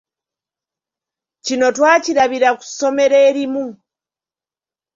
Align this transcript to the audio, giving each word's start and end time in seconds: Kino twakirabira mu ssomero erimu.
Kino 1.45 1.67
twakirabira 1.75 2.49
mu 2.55 2.61
ssomero 2.67 3.17
erimu. 3.27 3.65